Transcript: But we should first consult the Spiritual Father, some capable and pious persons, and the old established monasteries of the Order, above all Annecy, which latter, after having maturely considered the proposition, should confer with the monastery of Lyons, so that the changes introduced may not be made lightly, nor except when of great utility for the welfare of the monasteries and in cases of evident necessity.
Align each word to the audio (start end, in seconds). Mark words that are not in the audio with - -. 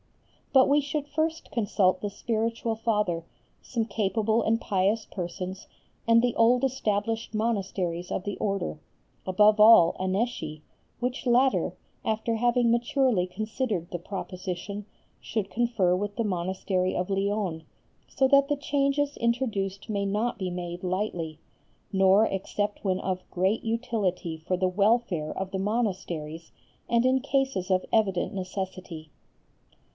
But 0.51 0.67
we 0.67 0.81
should 0.81 1.07
first 1.07 1.51
consult 1.51 2.01
the 2.01 2.09
Spiritual 2.09 2.75
Father, 2.75 3.23
some 3.61 3.85
capable 3.85 4.41
and 4.41 4.59
pious 4.59 5.05
persons, 5.05 5.67
and 6.07 6.21
the 6.21 6.35
old 6.35 6.63
established 6.63 7.35
monasteries 7.35 8.11
of 8.11 8.23
the 8.23 8.35
Order, 8.37 8.79
above 9.27 9.59
all 9.61 9.95
Annecy, 9.99 10.63
which 10.99 11.27
latter, 11.27 11.77
after 12.03 12.35
having 12.35 12.71
maturely 12.71 13.27
considered 13.27 13.91
the 13.91 13.99
proposition, 13.99 14.85
should 15.21 15.51
confer 15.51 15.95
with 15.95 16.15
the 16.15 16.23
monastery 16.25 16.95
of 16.95 17.09
Lyons, 17.11 17.63
so 18.09 18.27
that 18.27 18.49
the 18.49 18.57
changes 18.57 19.15
introduced 19.17 19.87
may 19.87 20.03
not 20.03 20.39
be 20.39 20.49
made 20.49 20.83
lightly, 20.83 21.37
nor 21.93 22.25
except 22.25 22.83
when 22.83 22.99
of 23.01 23.29
great 23.29 23.63
utility 23.63 24.35
for 24.35 24.57
the 24.57 24.67
welfare 24.67 25.31
of 25.31 25.51
the 25.51 25.59
monasteries 25.59 26.51
and 26.89 27.05
in 27.05 27.19
cases 27.19 27.69
of 27.69 27.85
evident 27.93 28.33
necessity. 28.33 29.11